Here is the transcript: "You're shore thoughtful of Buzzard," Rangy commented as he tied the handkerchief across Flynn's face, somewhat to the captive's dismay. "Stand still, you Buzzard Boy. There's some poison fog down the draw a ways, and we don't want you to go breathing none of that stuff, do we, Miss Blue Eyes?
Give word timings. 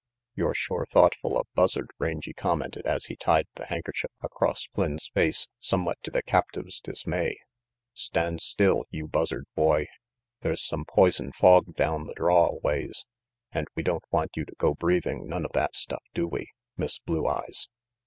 "You're 0.33 0.55
shore 0.55 0.87
thoughtful 0.87 1.37
of 1.39 1.45
Buzzard," 1.53 1.91
Rangy 1.99 2.33
commented 2.33 2.87
as 2.87 3.05
he 3.05 3.15
tied 3.15 3.45
the 3.53 3.67
handkerchief 3.67 4.09
across 4.23 4.65
Flynn's 4.73 5.09
face, 5.13 5.47
somewhat 5.59 5.99
to 6.01 6.09
the 6.09 6.23
captive's 6.23 6.81
dismay. 6.81 7.37
"Stand 7.93 8.41
still, 8.41 8.85
you 8.89 9.07
Buzzard 9.07 9.45
Boy. 9.53 9.85
There's 10.39 10.65
some 10.65 10.85
poison 10.85 11.31
fog 11.31 11.75
down 11.75 12.07
the 12.07 12.15
draw 12.15 12.47
a 12.47 12.55
ways, 12.63 13.05
and 13.51 13.67
we 13.75 13.83
don't 13.83 14.03
want 14.11 14.31
you 14.35 14.43
to 14.45 14.55
go 14.55 14.73
breathing 14.73 15.27
none 15.27 15.45
of 15.45 15.51
that 15.53 15.75
stuff, 15.75 16.01
do 16.15 16.27
we, 16.27 16.47
Miss 16.77 16.97
Blue 16.97 17.27
Eyes? 17.27 17.69